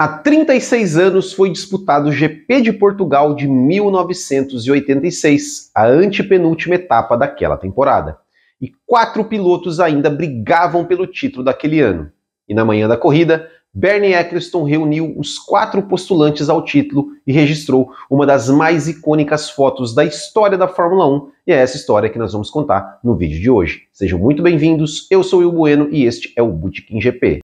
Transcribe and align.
Há 0.00 0.08
36 0.08 0.96
anos 0.96 1.32
foi 1.34 1.50
disputado 1.50 2.08
o 2.08 2.12
GP 2.12 2.62
de 2.62 2.72
Portugal 2.72 3.34
de 3.34 3.46
1986, 3.46 5.70
a 5.74 5.86
antepenúltima 5.86 6.76
etapa 6.76 7.18
daquela 7.18 7.58
temporada. 7.58 8.16
E 8.58 8.72
quatro 8.86 9.22
pilotos 9.26 9.78
ainda 9.78 10.08
brigavam 10.08 10.86
pelo 10.86 11.06
título 11.06 11.44
daquele 11.44 11.82
ano. 11.82 12.10
E 12.48 12.54
na 12.54 12.64
manhã 12.64 12.88
da 12.88 12.96
corrida, 12.96 13.46
Bernie 13.74 14.14
Eccleston 14.14 14.62
reuniu 14.62 15.12
os 15.18 15.38
quatro 15.38 15.82
postulantes 15.82 16.48
ao 16.48 16.64
título 16.64 17.08
e 17.26 17.32
registrou 17.32 17.90
uma 18.10 18.24
das 18.24 18.48
mais 18.48 18.88
icônicas 18.88 19.50
fotos 19.50 19.94
da 19.94 20.02
história 20.02 20.56
da 20.56 20.66
Fórmula 20.66 21.06
1, 21.06 21.28
e 21.46 21.52
é 21.52 21.56
essa 21.56 21.76
história 21.76 22.08
que 22.08 22.18
nós 22.18 22.32
vamos 22.32 22.48
contar 22.48 22.98
no 23.04 23.14
vídeo 23.14 23.38
de 23.38 23.50
hoje. 23.50 23.82
Sejam 23.92 24.18
muito 24.18 24.42
bem-vindos, 24.42 25.06
eu 25.10 25.22
sou 25.22 25.40
o 25.40 25.42
Will 25.42 25.52
Bueno 25.52 25.90
e 25.92 26.06
este 26.06 26.32
é 26.36 26.42
o 26.42 26.50
Bootkin 26.50 27.02
GP. 27.02 27.40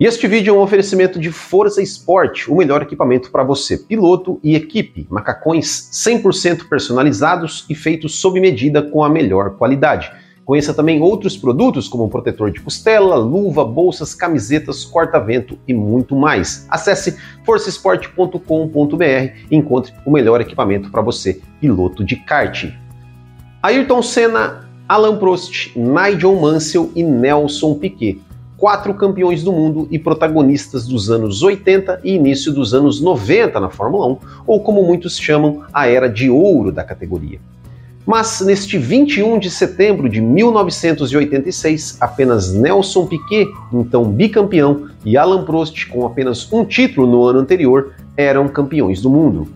E 0.00 0.06
este 0.06 0.26
vídeo 0.26 0.52
é 0.52 0.58
um 0.58 0.60
oferecimento 0.60 1.20
de 1.20 1.30
Força 1.30 1.80
Sport, 1.80 2.48
o 2.48 2.56
melhor 2.56 2.82
equipamento 2.82 3.30
para 3.30 3.44
você, 3.44 3.78
piloto 3.78 4.40
e 4.42 4.56
equipe. 4.56 5.06
Macacões 5.08 5.88
100% 5.92 6.68
personalizados 6.68 7.64
e 7.70 7.76
feitos 7.76 8.16
sob 8.16 8.40
medida 8.40 8.82
com 8.82 9.04
a 9.04 9.08
melhor 9.08 9.50
qualidade. 9.50 10.10
Conheça 10.44 10.74
também 10.74 11.00
outros 11.00 11.36
produtos 11.36 11.86
como 11.86 12.08
protetor 12.08 12.50
de 12.50 12.60
costela, 12.60 13.14
luva, 13.14 13.64
bolsas, 13.64 14.16
camisetas, 14.16 14.84
corta-vento 14.84 15.56
e 15.66 15.72
muito 15.72 16.16
mais. 16.16 16.66
Acesse 16.68 17.16
forcesport.com.br 17.44 19.04
e 19.48 19.56
encontre 19.56 19.94
o 20.04 20.10
melhor 20.10 20.40
equipamento 20.40 20.90
para 20.90 21.02
você, 21.02 21.40
piloto 21.60 22.02
de 22.02 22.16
kart. 22.16 22.68
Ayrton 23.62 24.02
Senna, 24.02 24.68
Alan 24.88 25.18
Prost, 25.18 25.72
Nigel 25.76 26.34
Mansell 26.34 26.90
e 26.96 27.02
Nelson 27.04 27.76
Piquet 27.76 28.20
quatro 28.64 28.94
campeões 28.94 29.42
do 29.42 29.52
mundo 29.52 29.86
e 29.90 29.98
protagonistas 29.98 30.86
dos 30.86 31.10
anos 31.10 31.42
80 31.42 32.00
e 32.02 32.14
início 32.14 32.50
dos 32.50 32.72
anos 32.72 32.98
90 32.98 33.60
na 33.60 33.68
Fórmula 33.68 34.06
1, 34.06 34.18
ou 34.46 34.58
como 34.62 34.82
muitos 34.82 35.18
chamam, 35.18 35.64
a 35.70 35.86
era 35.86 36.08
de 36.08 36.30
ouro 36.30 36.72
da 36.72 36.82
categoria. 36.82 37.38
Mas 38.06 38.40
neste 38.40 38.78
21 38.78 39.38
de 39.38 39.50
setembro 39.50 40.08
de 40.08 40.18
1986, 40.18 41.98
apenas 42.00 42.54
Nelson 42.54 43.04
Piquet, 43.04 43.50
então 43.70 44.04
bicampeão, 44.04 44.88
e 45.04 45.14
Alan 45.14 45.44
Prost, 45.44 45.86
com 45.90 46.06
apenas 46.06 46.50
um 46.50 46.64
título 46.64 47.06
no 47.06 47.22
ano 47.26 47.40
anterior, 47.40 47.92
eram 48.16 48.48
campeões 48.48 49.02
do 49.02 49.10
mundo. 49.10 49.46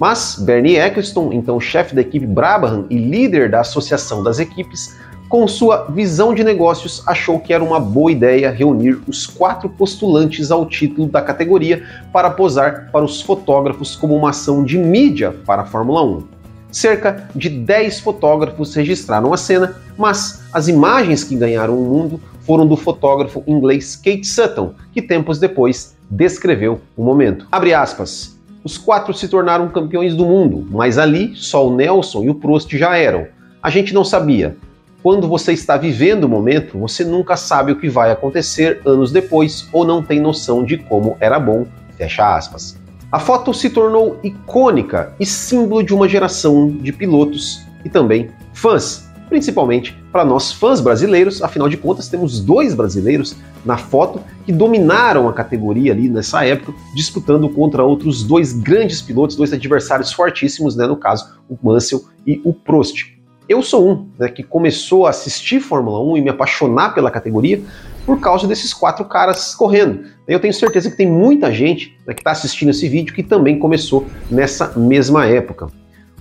Mas 0.00 0.36
Bernie 0.36 0.78
Eccleston, 0.78 1.32
então 1.32 1.60
chefe 1.60 1.94
da 1.94 2.00
equipe 2.00 2.26
Brabham 2.26 2.86
e 2.90 2.98
líder 2.98 3.48
da 3.48 3.60
Associação 3.60 4.20
das 4.20 4.40
Equipes, 4.40 4.96
com 5.32 5.48
sua 5.48 5.86
visão 5.88 6.34
de 6.34 6.44
negócios, 6.44 7.02
achou 7.06 7.40
que 7.40 7.54
era 7.54 7.64
uma 7.64 7.80
boa 7.80 8.12
ideia 8.12 8.50
reunir 8.50 9.00
os 9.08 9.26
quatro 9.26 9.66
postulantes 9.66 10.50
ao 10.50 10.66
título 10.66 11.08
da 11.08 11.22
categoria 11.22 11.82
para 12.12 12.28
posar 12.28 12.90
para 12.92 13.02
os 13.02 13.22
fotógrafos 13.22 13.96
como 13.96 14.14
uma 14.14 14.28
ação 14.28 14.62
de 14.62 14.76
mídia 14.76 15.34
para 15.46 15.62
a 15.62 15.64
Fórmula 15.64 16.04
1. 16.04 16.24
Cerca 16.70 17.30
de 17.34 17.48
10 17.48 18.00
fotógrafos 18.00 18.74
registraram 18.74 19.32
a 19.32 19.38
cena, 19.38 19.74
mas 19.96 20.42
as 20.52 20.68
imagens 20.68 21.24
que 21.24 21.34
ganharam 21.34 21.78
o 21.78 21.82
mundo 21.82 22.20
foram 22.42 22.66
do 22.66 22.76
fotógrafo 22.76 23.42
inglês 23.46 23.96
Kate 23.96 24.26
Sutton, 24.26 24.74
que 24.92 25.00
tempos 25.00 25.38
depois 25.38 25.96
descreveu 26.10 26.78
o 26.94 27.02
momento. 27.02 27.46
Abre 27.50 27.72
aspas. 27.72 28.38
Os 28.62 28.76
quatro 28.76 29.14
se 29.14 29.28
tornaram 29.28 29.66
campeões 29.70 30.14
do 30.14 30.26
mundo, 30.26 30.68
mas 30.70 30.98
ali 30.98 31.34
só 31.34 31.66
o 31.66 31.74
Nelson 31.74 32.24
e 32.24 32.28
o 32.28 32.34
Prost 32.34 32.70
já 32.76 32.98
eram. 32.98 33.28
A 33.62 33.70
gente 33.70 33.94
não 33.94 34.04
sabia. 34.04 34.58
Quando 35.02 35.26
você 35.26 35.52
está 35.52 35.76
vivendo 35.76 36.24
o 36.24 36.28
momento, 36.28 36.78
você 36.78 37.04
nunca 37.04 37.36
sabe 37.36 37.72
o 37.72 37.76
que 37.76 37.88
vai 37.88 38.12
acontecer 38.12 38.80
anos 38.86 39.10
depois 39.10 39.68
ou 39.72 39.84
não 39.84 40.00
tem 40.00 40.20
noção 40.20 40.64
de 40.64 40.78
como 40.78 41.16
era 41.18 41.40
bom. 41.40 41.66
Fecha 41.98 42.36
aspas. 42.36 42.78
A 43.10 43.18
foto 43.18 43.52
se 43.52 43.68
tornou 43.68 44.20
icônica 44.22 45.12
e 45.18 45.26
símbolo 45.26 45.82
de 45.82 45.92
uma 45.92 46.08
geração 46.08 46.68
de 46.68 46.92
pilotos 46.92 47.62
e 47.84 47.90
também 47.90 48.30
fãs, 48.54 49.10
principalmente 49.28 50.00
para 50.12 50.24
nós 50.24 50.52
fãs 50.52 50.80
brasileiros, 50.80 51.42
afinal 51.42 51.68
de 51.68 51.76
contas 51.76 52.08
temos 52.08 52.38
dois 52.38 52.72
brasileiros 52.72 53.34
na 53.64 53.76
foto 53.76 54.20
que 54.46 54.52
dominaram 54.52 55.28
a 55.28 55.32
categoria 55.32 55.92
ali 55.92 56.08
nessa 56.08 56.44
época, 56.44 56.72
disputando 56.94 57.48
contra 57.48 57.82
outros 57.82 58.22
dois 58.22 58.52
grandes 58.52 59.02
pilotos, 59.02 59.34
dois 59.34 59.52
adversários 59.52 60.12
fortíssimos, 60.12 60.76
né, 60.76 60.86
no 60.86 60.96
caso 60.96 61.40
o 61.48 61.58
Mansell 61.60 62.04
e 62.24 62.40
o 62.44 62.52
Prost. 62.52 63.21
Eu 63.48 63.62
sou 63.62 63.90
um 63.90 64.08
né, 64.18 64.28
que 64.28 64.42
começou 64.42 65.06
a 65.06 65.10
assistir 65.10 65.60
Fórmula 65.60 66.00
1 66.00 66.16
e 66.16 66.20
me 66.20 66.30
apaixonar 66.30 66.94
pela 66.94 67.10
categoria 67.10 67.60
por 68.06 68.20
causa 68.20 68.46
desses 68.46 68.72
quatro 68.72 69.04
caras 69.04 69.54
correndo. 69.54 70.04
Eu 70.26 70.40
tenho 70.40 70.54
certeza 70.54 70.90
que 70.90 70.96
tem 70.96 71.10
muita 71.10 71.52
gente 71.52 71.96
né, 72.06 72.14
que 72.14 72.20
está 72.20 72.30
assistindo 72.30 72.70
esse 72.70 72.88
vídeo 72.88 73.14
que 73.14 73.22
também 73.22 73.58
começou 73.58 74.06
nessa 74.30 74.72
mesma 74.78 75.26
época. 75.26 75.68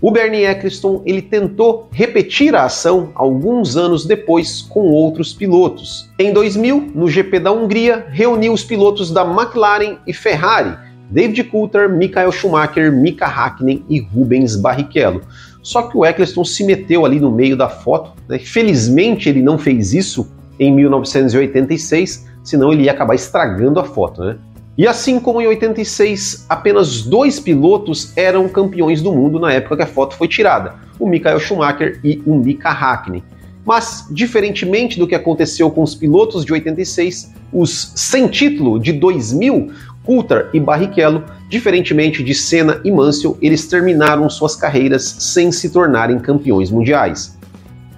O 0.02 0.10
Bernie 0.10 0.46
Eccleston 0.46 1.04
ele 1.06 1.22
tentou 1.22 1.88
repetir 1.92 2.56
a 2.56 2.64
ação 2.64 3.12
alguns 3.14 3.78
anos 3.78 4.04
depois 4.04 4.64
com 4.64 4.90
outros 4.90 5.32
pilotos. 5.32 6.10
Em 6.18 6.34
2000, 6.34 6.92
no 6.96 7.08
GP 7.08 7.40
da 7.40 7.52
Hungria, 7.52 8.08
reuniu 8.10 8.52
os 8.52 8.64
pilotos 8.64 9.12
da 9.12 9.24
McLaren 9.24 9.98
e 10.08 10.14
Ferrari, 10.14 10.76
David 11.12 11.44
Coulter, 11.44 11.88
Michael 11.88 12.32
Schumacher, 12.32 12.92
Mika 12.92 13.28
Hakkinen 13.28 13.86
e 13.88 14.00
Rubens 14.00 14.56
Barrichello. 14.56 15.22
Só 15.62 15.84
que 15.84 15.98
o 15.98 16.06
Eccleston 16.06 16.44
se 16.44 16.64
meteu 16.64 17.06
ali 17.06 17.20
no 17.20 17.32
meio 17.32 17.56
da 17.56 17.70
foto. 17.70 18.14
Né? 18.28 18.40
Felizmente 18.40 19.30
ele 19.30 19.42
não 19.42 19.58
fez 19.58 19.94
isso 19.94 20.32
em 20.60 20.74
1986, 20.74 22.28
senão 22.44 22.72
ele 22.72 22.84
ia 22.84 22.92
acabar 22.92 23.16
estragando 23.16 23.80
a 23.80 23.84
foto. 23.84 24.24
Né? 24.24 24.38
E 24.78 24.88
assim 24.88 25.20
como 25.20 25.42
em 25.42 25.48
86, 25.48 26.46
apenas 26.50 27.04
dois 27.04 27.40
pilotos 27.40 28.14
eram 28.16 28.48
campeões 28.48 29.02
do 29.02 29.12
mundo 29.12 29.40
na 29.40 29.52
época 29.52 29.78
que 29.78 29.84
a 29.84 29.88
foto 29.88 30.16
foi 30.16 30.28
tirada: 30.28 30.76
o 31.00 31.08
Michael 31.08 31.40
Schumacher 31.40 32.00
e 32.04 32.22
o 32.26 32.36
Mika 32.36 32.70
Hakkinen. 32.70 33.24
Mas, 33.64 34.08
diferentemente 34.10 34.98
do 34.98 35.06
que 35.06 35.14
aconteceu 35.14 35.70
com 35.70 35.84
os 35.84 35.94
pilotos 35.94 36.44
de 36.44 36.52
86, 36.52 37.32
os 37.54 37.94
sem 37.96 38.28
título 38.28 38.80
de 38.80 38.92
2000 38.92 39.72
Coulter 40.06 40.50
e 40.54 40.60
Barrichello, 40.60 41.24
diferentemente 41.48 42.24
de 42.24 42.34
Senna 42.34 42.82
e 42.84 42.92
Mansell, 42.92 43.38
eles 43.42 43.68
terminaram 43.68 44.30
suas 44.30 44.56
carreiras 44.56 45.04
sem 45.04 45.52
se 45.52 45.70
tornarem 45.70 46.20
campeões 46.20 46.72
mundiais. 46.72 47.38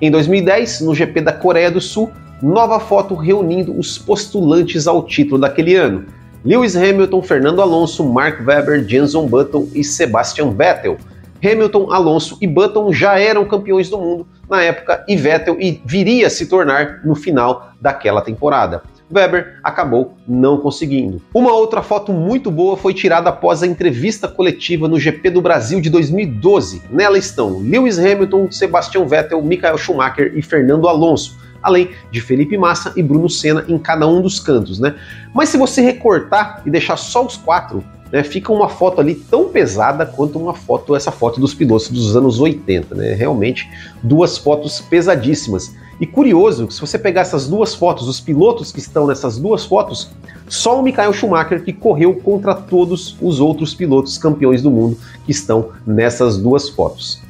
Em 0.02 0.12
2010, 0.12 0.82
no 0.82 0.94
GP 0.94 1.22
da 1.22 1.32
Coreia 1.32 1.72
do 1.72 1.80
Sul, 1.80 2.12
nova 2.42 2.80
foto 2.80 3.16
reunindo 3.16 3.78
os 3.78 3.98
postulantes 3.98 4.86
ao 4.86 5.04
título 5.04 5.40
daquele 5.40 5.76
ano. 5.76 6.06
Lewis 6.44 6.76
Hamilton, 6.76 7.22
Fernando 7.22 7.62
Alonso, 7.62 8.04
Mark 8.04 8.46
Webber, 8.46 8.86
Jenson 8.86 9.28
Button 9.28 9.70
e 9.74 9.82
Sebastian 9.82 10.52
Vettel. 10.52 10.98
Hamilton, 11.42 11.92
Alonso 11.92 12.38
e 12.42 12.48
Button 12.48 12.92
já 12.92 13.18
eram 13.18 13.46
campeões 13.46 13.90
do 13.90 13.98
mundo 13.98 14.28
na 14.50 14.62
época 14.62 15.06
e 15.08 15.16
Vettel 15.16 15.58
viria 15.86 16.28
a 16.28 16.30
se 16.30 16.48
tornar 16.48 17.02
no 17.06 17.16
final 17.16 17.72
daquela 17.80 18.22
temporada. 18.22 18.84
Weber 19.14 19.60
acabou 19.64 20.16
não 20.28 20.58
conseguindo. 20.58 21.22
Uma 21.34 21.54
outra 21.54 21.82
foto 21.82 22.12
muito 22.12 22.50
boa 22.50 22.76
foi 22.76 22.94
tirada 22.94 23.30
após 23.30 23.62
a 23.62 23.68
entrevista 23.68 24.28
coletiva 24.28 24.88
no 24.88 25.00
GP 25.00 25.30
do 25.30 25.42
Brasil 25.42 25.80
de 25.80 25.90
2012. 25.90 26.82
Nela 26.90 27.18
estão 27.18 27.60
Lewis 27.60 28.00
Hamilton, 28.00 28.52
Sebastian 28.52 29.06
Vettel, 29.06 29.42
Michael 29.42 29.78
Schumacher 29.78 30.34
e 30.36 30.42
Fernando 30.42 30.88
Alonso 30.88 31.44
além 31.64 31.92
de 32.12 32.20
Felipe 32.20 32.58
Massa 32.58 32.92
e 32.96 33.02
Bruno 33.02 33.30
Senna 33.30 33.64
em 33.70 33.78
cada 33.78 34.06
um 34.06 34.22
dos 34.22 34.38
cantos, 34.38 34.80
né? 34.80 34.96
Mas 35.34 35.48
se 35.48 35.58
você 35.58 35.82
recortar 35.82 36.62
e 36.66 36.70
deixar 36.70 36.98
só 36.98 37.26
os 37.26 37.38
quatro, 37.38 37.82
né, 38.12 38.22
fica 38.22 38.52
uma 38.52 38.70
foto 38.70 39.02
ali 39.02 39.16
tão 39.16 39.50
pesada 39.50 40.06
quanto 40.06 40.38
uma 40.38 40.54
foto, 40.54 40.96
essa 40.96 41.12
foto 41.12 41.40
dos 41.40 41.54
pilotos 41.54 41.90
dos 41.90 42.16
anos 42.16 42.40
80, 42.40 42.94
né? 42.94 43.14
Realmente 43.14 43.68
duas 44.04 44.38
fotos 44.38 44.82
pesadíssimas. 44.82 45.74
E 46.00 46.08
curioso, 46.08 46.70
se 46.72 46.82
você 46.82 46.98
pegar 46.98 47.22
essas 47.22 47.48
duas 47.48 47.76
fotos, 47.76 48.08
os 48.08 48.20
pilotos 48.20 48.72
que 48.72 48.80
estão 48.80 49.08
nessas 49.08 49.38
duas 49.38 49.66
fotos, 49.66 50.12
só 50.50 50.80
o 50.80 50.84
Michael 50.84 51.14
Schumacher 51.14 51.64
que 51.64 51.72
correu 51.72 52.16
contra 52.16 52.56
todos 52.56 53.16
os 53.22 53.40
outros 53.40 53.74
pilotos 53.74 54.18
campeões 54.18 54.62
do 54.62 54.72
mundo 54.72 54.98
que 55.26 55.32
estão 55.32 55.70
nessas 55.86 56.38
duas 56.38 56.70
fotos. 56.70 57.22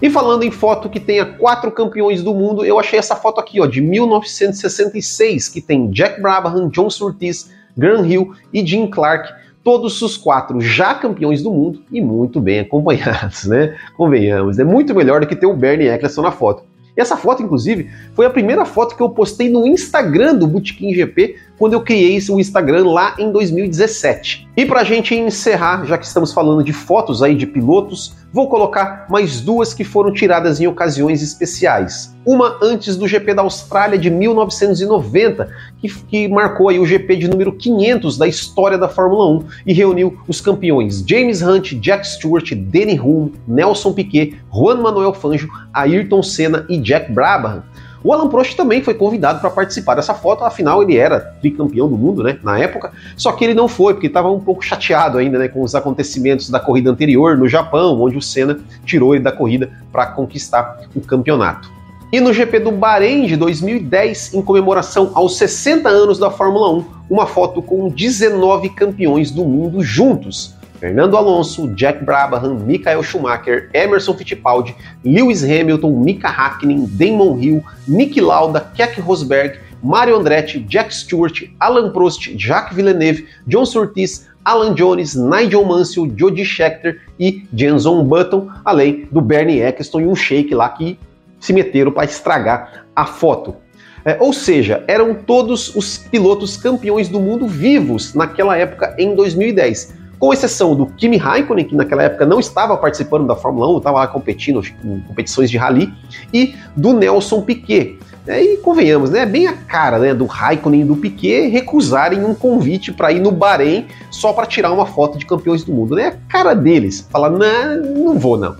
E 0.00 0.08
falando 0.08 0.44
em 0.44 0.50
foto 0.50 0.88
que 0.88 1.00
tenha 1.00 1.24
quatro 1.24 1.72
campeões 1.72 2.22
do 2.22 2.32
mundo, 2.32 2.64
eu 2.64 2.78
achei 2.78 2.98
essa 2.98 3.16
foto 3.16 3.40
aqui, 3.40 3.60
ó, 3.60 3.66
de 3.66 3.80
1966, 3.80 5.48
que 5.48 5.60
tem 5.60 5.90
Jack 5.90 6.20
Brabham, 6.20 6.68
John 6.68 6.88
Surtees, 6.88 7.50
Graham 7.76 8.06
Hill 8.06 8.32
e 8.52 8.64
Jim 8.64 8.86
Clark, 8.88 9.32
todos 9.64 10.00
os 10.00 10.16
quatro 10.16 10.60
já 10.60 10.94
campeões 10.94 11.42
do 11.42 11.50
mundo 11.50 11.82
e 11.90 12.00
muito 12.00 12.40
bem 12.40 12.60
acompanhados, 12.60 13.44
né? 13.44 13.76
Convenhamos, 13.96 14.58
é 14.58 14.64
muito 14.64 14.94
melhor 14.94 15.20
do 15.20 15.26
que 15.26 15.34
ter 15.34 15.46
o 15.46 15.54
Bernie 15.56 15.88
Eccleston 15.88 16.22
na 16.22 16.30
foto. 16.30 16.62
Essa 17.00 17.16
foto, 17.16 17.42
inclusive, 17.42 17.90
foi 18.12 18.26
a 18.26 18.30
primeira 18.30 18.64
foto 18.64 18.96
que 18.96 19.02
eu 19.02 19.08
postei 19.08 19.48
no 19.48 19.66
Instagram 19.66 20.34
do 20.34 20.46
Bootkin 20.46 20.92
GP 20.92 21.36
quando 21.58 21.72
eu 21.72 21.80
criei 21.80 22.18
o 22.30 22.40
Instagram 22.40 22.88
lá 22.88 23.14
em 23.18 23.32
2017. 23.32 24.48
E 24.56 24.66
para 24.66 24.80
a 24.80 24.84
gente 24.84 25.14
encerrar, 25.14 25.84
já 25.84 25.96
que 25.96 26.06
estamos 26.06 26.32
falando 26.32 26.64
de 26.64 26.72
fotos 26.72 27.22
aí 27.22 27.34
de 27.34 27.46
pilotos, 27.46 28.16
vou 28.32 28.48
colocar 28.48 29.06
mais 29.08 29.40
duas 29.40 29.72
que 29.72 29.84
foram 29.84 30.12
tiradas 30.12 30.60
em 30.60 30.66
ocasiões 30.66 31.22
especiais. 31.22 32.14
Uma 32.26 32.58
antes 32.62 32.96
do 32.96 33.06
GP 33.08 33.34
da 33.34 33.42
Austrália 33.42 33.98
de 33.98 34.10
1990, 34.10 35.48
que, 35.80 35.88
que 36.04 36.28
marcou 36.28 36.68
aí 36.68 36.78
o 36.78 36.84
GP 36.84 37.16
de 37.16 37.28
número 37.28 37.52
500 37.52 38.18
da 38.18 38.26
história 38.26 38.76
da 38.76 38.88
Fórmula 38.88 39.26
1 39.30 39.44
e 39.66 39.72
reuniu 39.72 40.18
os 40.26 40.40
campeões 40.40 41.04
James 41.06 41.40
Hunt, 41.40 41.74
Jack 41.74 42.06
Stewart, 42.06 42.52
Danny 42.52 42.98
Hulme, 42.98 43.34
Nelson 43.46 43.92
Piquet, 43.92 44.36
Juan 44.52 44.82
Manuel 44.82 45.14
Fangio, 45.14 45.48
Ayrton 45.72 46.22
Senna 46.22 46.66
e 46.68 46.78
Jack 46.78 47.12
Brabham. 47.12 47.62
O 48.02 48.12
Alan 48.12 48.28
Prost 48.28 48.54
também 48.54 48.82
foi 48.82 48.94
convidado 48.94 49.40
para 49.40 49.50
participar 49.50 49.96
dessa 49.96 50.14
foto, 50.14 50.44
afinal 50.44 50.82
ele 50.82 50.96
era 50.96 51.18
tricampeão 51.40 51.88
do 51.88 51.96
mundo, 51.96 52.22
né, 52.22 52.38
na 52.42 52.58
época, 52.58 52.92
só 53.16 53.32
que 53.32 53.44
ele 53.44 53.54
não 53.54 53.66
foi, 53.66 53.94
porque 53.94 54.06
estava 54.06 54.30
um 54.30 54.40
pouco 54.40 54.64
chateado 54.64 55.18
ainda, 55.18 55.38
né, 55.38 55.48
com 55.48 55.62
os 55.62 55.74
acontecimentos 55.74 56.48
da 56.48 56.60
corrida 56.60 56.90
anterior 56.90 57.36
no 57.36 57.48
Japão, 57.48 58.00
onde 58.00 58.16
o 58.16 58.22
Senna 58.22 58.58
tirou 58.84 59.14
ele 59.14 59.24
da 59.24 59.32
corrida 59.32 59.70
para 59.90 60.06
conquistar 60.06 60.80
o 60.94 61.00
campeonato. 61.00 61.78
E 62.10 62.20
no 62.20 62.32
GP 62.32 62.60
do 62.60 62.70
Bahrein 62.72 63.26
de 63.26 63.36
2010, 63.36 64.32
em 64.32 64.40
comemoração 64.40 65.10
aos 65.14 65.36
60 65.36 65.90
anos 65.90 66.18
da 66.18 66.30
Fórmula 66.30 66.72
1, 66.72 66.84
uma 67.10 67.26
foto 67.26 67.60
com 67.60 67.88
19 67.90 68.70
campeões 68.70 69.30
do 69.30 69.44
mundo 69.44 69.82
juntos. 69.82 70.54
Fernando 70.78 71.16
Alonso, 71.16 71.66
Jack 71.74 72.04
Brabham, 72.04 72.54
Michael 72.60 73.02
Schumacher, 73.02 73.68
Emerson 73.74 74.14
Fittipaldi, 74.14 74.74
Lewis 75.04 75.42
Hamilton, 75.42 75.90
Mika 75.90 76.28
Hakkinen, 76.28 76.86
Damon 76.86 77.38
Hill, 77.38 77.64
Nick 77.86 78.20
Lauda, 78.20 78.60
Keck 78.74 79.00
Rosberg, 79.00 79.58
Mario 79.82 80.16
Andretti, 80.16 80.60
Jack 80.60 80.94
Stewart, 80.94 81.42
Alan 81.60 81.92
Prost, 81.92 82.30
Jacques 82.36 82.74
Villeneuve, 82.74 83.26
John 83.46 83.64
Surtees, 83.64 84.28
Alan 84.44 84.74
Jones, 84.74 85.14
Nigel 85.14 85.64
Mansell, 85.64 86.10
Jody 86.16 86.44
Scheckter 86.44 87.02
e 87.18 87.44
Jenson 87.52 88.04
Button, 88.04 88.48
além 88.64 89.08
do 89.10 89.20
Bernie 89.20 89.60
Eccleston 89.60 90.00
e 90.00 90.06
um 90.06 90.14
shake 90.14 90.54
lá 90.54 90.68
que 90.68 90.98
se 91.40 91.52
meteram 91.52 91.92
para 91.92 92.04
estragar 92.04 92.86
a 92.94 93.04
foto. 93.04 93.56
É, 94.04 94.16
ou 94.20 94.32
seja, 94.32 94.84
eram 94.86 95.12
todos 95.12 95.74
os 95.74 95.98
pilotos 95.98 96.56
campeões 96.56 97.08
do 97.08 97.20
mundo 97.20 97.46
vivos 97.46 98.14
naquela 98.14 98.56
época 98.56 98.94
em 98.96 99.14
2010 99.14 99.97
com 100.18 100.32
exceção 100.32 100.74
do 100.74 100.86
Kimi 100.86 101.16
Raikkonen, 101.16 101.64
que 101.64 101.74
naquela 101.74 102.02
época 102.02 102.26
não 102.26 102.40
estava 102.40 102.76
participando 102.76 103.26
da 103.26 103.36
Fórmula 103.36 103.68
1, 103.74 103.78
estava 103.78 103.98
lá 103.98 104.06
competindo 104.08 104.62
em 104.84 105.00
competições 105.00 105.50
de 105.50 105.56
rally, 105.56 105.92
e 106.32 106.54
do 106.76 106.92
Nelson 106.92 107.42
Piquet. 107.42 107.98
É, 108.26 108.42
e 108.42 108.56
convenhamos, 108.58 109.08
né, 109.08 109.20
é 109.20 109.26
bem 109.26 109.46
a 109.46 109.54
cara 109.54 109.98
né, 109.98 110.12
do 110.12 110.26
Raikkonen 110.26 110.82
e 110.82 110.84
do 110.84 110.96
Piquet 110.96 111.48
recusarem 111.48 112.22
um 112.22 112.34
convite 112.34 112.92
para 112.92 113.10
ir 113.10 113.20
no 113.20 113.30
Bahrein 113.32 113.86
só 114.10 114.34
para 114.34 114.44
tirar 114.44 114.70
uma 114.70 114.84
foto 114.84 115.16
de 115.16 115.24
campeões 115.24 115.64
do 115.64 115.72
mundo. 115.72 115.94
Né? 115.94 116.02
É 116.02 116.06
a 116.08 116.16
cara 116.28 116.52
deles. 116.52 117.06
Falar, 117.10 117.30
não, 117.30 117.76
não 117.76 118.18
vou 118.18 118.36
não. 118.36 118.56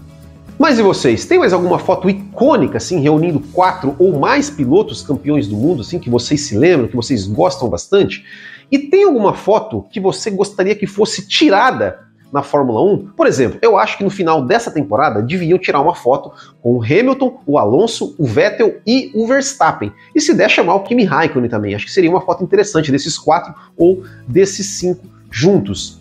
Mas 0.59 0.79
e 0.79 0.83
vocês? 0.83 1.25
Tem 1.25 1.39
mais 1.39 1.53
alguma 1.53 1.79
foto 1.79 2.11
icônica, 2.11 2.79
assim, 2.79 2.99
reunindo 2.99 3.39
quatro 3.53 3.95
ou 3.99 4.19
mais 4.19 4.51
pilotos 4.51 5.03
campeões 5.03 5.47
do 5.47 5.55
mundo, 5.55 5.83
assim, 5.83 6.01
que 6.01 6.11
vocês 6.11 6.41
se 6.41 6.57
lembram, 6.59 6.89
que 6.89 6.97
vocês 6.97 7.27
gostam 7.29 7.69
bastante? 7.69 8.25
E 8.71 8.79
tem 8.79 9.05
alguma 9.05 9.35
foto 9.35 9.87
que 9.91 10.01
você 10.01 10.31
gostaria 10.31 10.75
que 10.75 10.87
fosse 10.87 11.27
tirada 11.27 12.07
na 12.33 12.43
Fórmula 12.43 12.83
1? 12.83 13.13
Por 13.17 13.27
exemplo, 13.27 13.59
eu 13.63 13.79
acho 13.79 13.97
que 13.97 14.05
no 14.05 14.11
final 14.11 14.45
dessa 14.45 14.71
temporada 14.71 15.23
deviam 15.23 15.59
tirar 15.59 15.81
uma 15.81 15.95
foto 15.95 16.33
com 16.61 16.77
o 16.77 16.83
Hamilton, 16.83 17.41
o 17.47 17.59
Alonso, 17.59 18.15
o 18.19 18.27
Vettel 18.27 18.81
e 18.87 19.11
o 19.15 19.27
Verstappen. 19.27 19.93
E 20.15 20.21
se 20.21 20.35
der, 20.35 20.51
chamar 20.51 20.75
o 20.75 20.83
Kimi 20.83 21.05
Raikkonen 21.05 21.49
também. 21.49 21.75
Acho 21.75 21.87
que 21.87 21.93
seria 21.93 22.11
uma 22.11 22.21
foto 22.21 22.45
interessante 22.45 22.93
desses 22.93 23.19
quatro 23.19 23.55
ou 23.77 24.05
desses 24.27 24.67
cinco 24.79 25.07
juntos. 25.31 26.01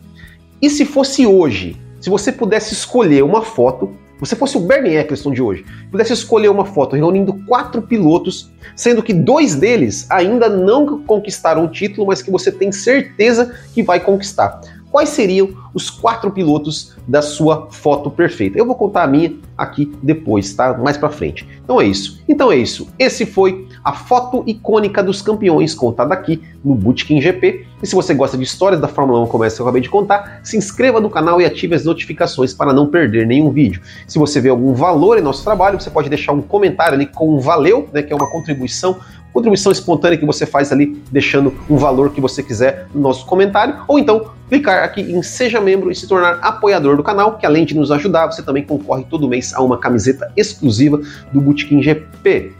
E 0.61 0.69
se 0.69 0.85
fosse 0.85 1.25
hoje, 1.25 1.79
se 2.01 2.09
você 2.09 2.31
pudesse 2.31 2.73
escolher 2.73 3.23
uma 3.23 3.41
foto 3.41 3.95
você 4.19 4.35
fosse 4.35 4.57
o 4.57 4.61
Bernie 4.61 4.95
Eccleston 4.95 5.31
de 5.31 5.41
hoje, 5.41 5.65
pudesse 5.91 6.13
escolher 6.13 6.49
uma 6.49 6.65
foto 6.65 6.95
reunindo 6.95 7.33
quatro 7.45 7.81
pilotos, 7.81 8.51
sendo 8.75 9.03
que 9.03 9.13
dois 9.13 9.55
deles 9.55 10.09
ainda 10.09 10.49
não 10.49 11.03
conquistaram 11.03 11.65
o 11.65 11.69
título, 11.69 12.07
mas 12.07 12.21
que 12.21 12.31
você 12.31 12.51
tem 12.51 12.71
certeza 12.71 13.53
que 13.73 13.83
vai 13.83 13.99
conquistar. 13.99 14.61
Quais 14.91 15.09
seriam 15.09 15.49
os 15.73 15.89
quatro 15.89 16.31
pilotos 16.31 16.95
da 17.07 17.21
sua 17.21 17.67
foto 17.69 18.09
perfeita? 18.09 18.57
Eu 18.57 18.65
vou 18.65 18.75
contar 18.75 19.03
a 19.03 19.07
minha 19.07 19.35
aqui 19.57 19.91
depois, 20.01 20.53
tá? 20.53 20.77
Mais 20.77 20.97
para 20.97 21.09
frente. 21.09 21.47
Então 21.63 21.81
é 21.81 21.85
isso. 21.85 22.21
Então 22.27 22.51
é 22.51 22.57
isso. 22.57 22.87
Esse 22.97 23.25
foi 23.25 23.67
a 23.83 23.93
foto 23.93 24.43
icônica 24.47 25.03
dos 25.03 25.21
campeões 25.21 25.75
contada 25.75 26.13
aqui 26.13 26.41
no 26.63 26.73
Bootkin 26.73 27.21
GP. 27.21 27.65
E 27.81 27.85
se 27.85 27.93
você 27.93 28.13
gosta 28.13 28.37
de 28.37 28.43
histórias 28.43 28.79
da 28.79 28.87
Fórmula 28.87 29.21
1 29.23 29.27
como 29.27 29.43
essa 29.43 29.57
que 29.57 29.61
eu 29.61 29.65
acabei 29.65 29.81
de 29.81 29.89
contar, 29.89 30.39
se 30.43 30.57
inscreva 30.57 30.99
no 31.01 31.09
canal 31.09 31.39
e 31.41 31.45
ative 31.45 31.75
as 31.75 31.83
notificações 31.83 32.53
para 32.53 32.73
não 32.73 32.87
perder 32.87 33.27
nenhum 33.27 33.51
vídeo. 33.51 33.81
Se 34.07 34.17
você 34.17 34.39
vê 34.39 34.49
algum 34.49 34.73
valor 34.73 35.17
em 35.17 35.21
nosso 35.21 35.43
trabalho, 35.43 35.79
você 35.79 35.89
pode 35.89 36.09
deixar 36.09 36.31
um 36.31 36.41
comentário 36.41 36.95
ali 36.95 37.05
com 37.05 37.35
um 37.35 37.39
valeu, 37.39 37.87
né, 37.93 38.01
que 38.01 38.11
é 38.11 38.15
uma 38.15 38.29
contribuição 38.31 38.97
contribuição 39.37 39.71
espontânea 39.71 40.17
que 40.17 40.25
você 40.25 40.47
faz 40.47 40.71
ali, 40.71 40.99
deixando 41.11 41.53
um 41.69 41.77
valor 41.77 42.09
que 42.09 42.19
você 42.19 42.41
quiser 42.41 42.87
no 42.91 43.01
nosso 43.01 43.23
comentário, 43.27 43.75
ou 43.87 43.99
então 43.99 44.31
clicar 44.49 44.83
aqui 44.83 44.99
em 44.99 45.21
Seja 45.21 45.61
Membro 45.61 45.91
e 45.91 45.95
se 45.95 46.07
tornar 46.07 46.39
apoiador 46.41 46.97
do 46.97 47.03
canal, 47.03 47.37
que 47.37 47.45
além 47.45 47.63
de 47.63 47.75
nos 47.75 47.91
ajudar, 47.91 48.25
você 48.25 48.41
também 48.41 48.63
concorre 48.63 49.05
todo 49.07 49.27
mês 49.27 49.53
a 49.53 49.61
uma 49.61 49.77
camiseta 49.77 50.31
exclusiva 50.35 50.99
do 51.31 51.39
Bootkin 51.39 51.83
GP. 51.83 52.51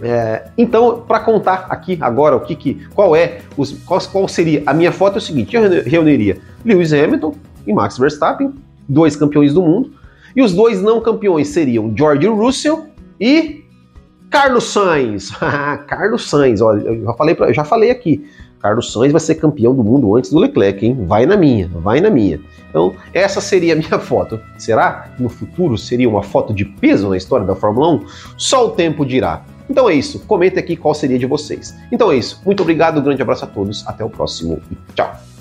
É, 0.00 0.44
então, 0.56 1.02
para 1.08 1.18
contar 1.18 1.66
aqui 1.68 1.98
agora 2.00 2.36
o 2.36 2.40
que, 2.40 2.54
que 2.54 2.86
qual 2.94 3.16
é 3.16 3.40
os, 3.56 3.72
qual, 3.84 4.00
qual, 4.00 4.28
seria 4.28 4.62
a 4.64 4.72
minha 4.72 4.92
foto 4.92 5.16
é 5.16 5.18
o 5.18 5.20
seguinte: 5.20 5.56
eu 5.56 5.82
reuniria 5.82 6.38
Lewis 6.64 6.92
Hamilton 6.92 7.34
e 7.66 7.72
Max 7.72 7.98
Verstappen, 7.98 8.52
dois 8.88 9.16
campeões 9.16 9.52
do 9.52 9.60
mundo, 9.60 9.92
e 10.36 10.42
os 10.42 10.54
dois 10.54 10.80
não 10.80 11.00
campeões 11.00 11.48
seriam 11.48 11.92
George 11.96 12.28
Russell 12.28 12.86
e 13.20 13.61
Carlos 14.32 14.72
Sainz. 14.72 15.30
Carlos 15.86 16.28
Sainz, 16.28 16.62
olha, 16.62 16.80
eu 16.80 17.04
já 17.04 17.12
falei, 17.12 17.34
pra, 17.34 17.46
eu 17.48 17.54
já 17.54 17.64
falei 17.64 17.90
aqui. 17.90 18.26
Carlos 18.58 18.90
Sainz 18.92 19.12
vai 19.12 19.20
ser 19.20 19.34
campeão 19.34 19.74
do 19.74 19.84
mundo 19.84 20.16
antes 20.16 20.30
do 20.30 20.38
Leclerc, 20.38 20.86
hein? 20.86 21.04
Vai 21.06 21.26
na 21.26 21.36
minha, 21.36 21.68
vai 21.68 22.00
na 22.00 22.08
minha. 22.08 22.40
Então, 22.70 22.94
essa 23.12 23.40
seria 23.40 23.74
a 23.74 23.76
minha 23.76 23.98
foto. 24.00 24.40
Será 24.56 25.10
que 25.14 25.22
no 25.22 25.28
futuro 25.28 25.76
seria 25.76 26.08
uma 26.08 26.22
foto 26.22 26.54
de 26.54 26.64
peso 26.64 27.10
na 27.10 27.16
história 27.16 27.44
da 27.44 27.54
Fórmula 27.54 27.90
1? 27.90 28.06
Só 28.38 28.66
o 28.66 28.70
tempo 28.70 29.04
dirá. 29.04 29.44
Então 29.68 29.88
é 29.88 29.94
isso. 29.94 30.20
Comenta 30.20 30.60
aqui 30.60 30.76
qual 30.76 30.94
seria 30.94 31.18
de 31.18 31.26
vocês. 31.26 31.76
Então 31.90 32.10
é 32.10 32.16
isso. 32.16 32.40
Muito 32.44 32.62
obrigado, 32.62 33.00
um 33.00 33.02
grande 33.02 33.20
abraço 33.20 33.44
a 33.44 33.48
todos. 33.48 33.86
Até 33.86 34.02
o 34.04 34.08
próximo 34.08 34.62
e 34.70 34.76
tchau. 34.94 35.31